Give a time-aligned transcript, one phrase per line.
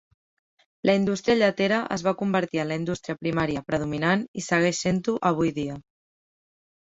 [0.87, 5.53] La indústria lletera es va convertir en la indústria primària predominant i segueix sent-ho avui
[5.59, 5.77] dia.